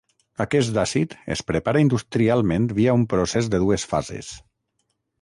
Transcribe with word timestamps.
Aquest 0.45 0.79
àcid 0.83 1.13
es 1.35 1.43
prepara 1.51 1.85
industrialment 1.85 2.67
via 2.81 2.99
un 3.01 3.07
procés 3.15 3.55
de 3.55 3.63
dues 3.69 3.89
fases. 3.95 4.35